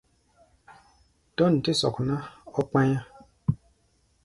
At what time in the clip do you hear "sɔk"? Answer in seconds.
1.79-1.95